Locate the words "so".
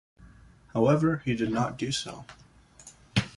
1.91-2.25